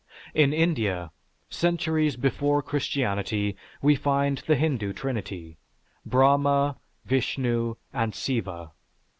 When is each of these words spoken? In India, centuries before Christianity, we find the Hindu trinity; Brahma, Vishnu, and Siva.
In 0.33 0.51
India, 0.51 1.11
centuries 1.47 2.15
before 2.15 2.63
Christianity, 2.63 3.55
we 3.83 3.93
find 3.93 4.39
the 4.39 4.55
Hindu 4.55 4.93
trinity; 4.93 5.57
Brahma, 6.07 6.77
Vishnu, 7.05 7.75
and 7.93 8.15
Siva. 8.15 8.71